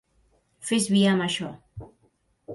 Fes 0.69 0.87
via 0.95 1.13
amb 1.13 1.27
això. 1.27 1.53